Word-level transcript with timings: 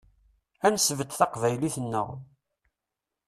Ad 0.65 0.71
nesbedd 0.73 1.11
taqbaylit-nneɣ. 1.13 2.07